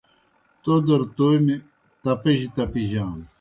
تودر 0.63 1.01
تومیْ 1.15 1.55
تِپجیْ 2.03 2.47
تپِیجانوْ 2.55 3.25